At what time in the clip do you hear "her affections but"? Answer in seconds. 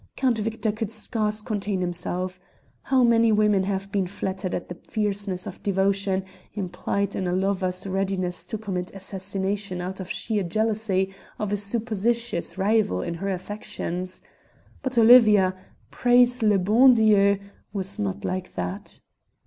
13.13-14.97